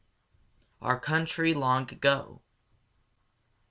OUR 0.81 0.99
COUNTRY 0.99 1.53
LONG 1.53 1.83
AGO. 1.91 2.41